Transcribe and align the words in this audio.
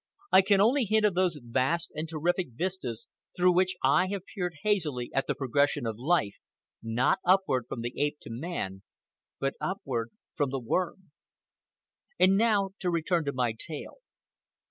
I 0.31 0.41
can 0.41 0.59
only 0.59 0.85
hint 0.85 1.05
of 1.05 1.13
those 1.13 1.37
vast 1.43 1.91
and 1.95 2.09
terrific 2.09 2.53
vistas 2.55 3.05
through 3.37 3.53
which 3.53 3.75
I 3.83 4.07
have 4.07 4.25
peered 4.25 4.55
hazily 4.63 5.11
at 5.13 5.27
the 5.27 5.35
progression 5.35 5.85
of 5.85 5.99
life, 5.99 6.37
not 6.81 7.19
upward 7.23 7.65
from 7.69 7.81
the 7.81 7.93
ape 7.95 8.17
to 8.21 8.31
man, 8.31 8.81
but 9.39 9.53
upward 9.61 10.09
from 10.33 10.49
the 10.49 10.59
worm. 10.59 11.11
And 12.17 12.35
now 12.35 12.71
to 12.79 12.89
return 12.89 13.25
to 13.25 13.33
my 13.33 13.53
tale. 13.55 13.97